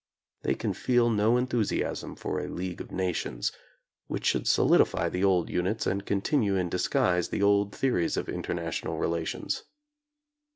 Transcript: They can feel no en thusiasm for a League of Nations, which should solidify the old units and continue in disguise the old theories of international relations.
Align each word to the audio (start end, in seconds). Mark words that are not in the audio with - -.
They 0.41 0.55
can 0.55 0.73
feel 0.73 1.11
no 1.11 1.37
en 1.37 1.45
thusiasm 1.45 2.17
for 2.17 2.39
a 2.39 2.47
League 2.47 2.81
of 2.81 2.91
Nations, 2.91 3.51
which 4.07 4.25
should 4.25 4.47
solidify 4.47 5.09
the 5.09 5.23
old 5.23 5.47
units 5.47 5.85
and 5.85 6.03
continue 6.03 6.55
in 6.55 6.69
disguise 6.69 7.29
the 7.29 7.43
old 7.43 7.75
theories 7.75 8.17
of 8.17 8.27
international 8.27 8.97
relations. 8.97 9.61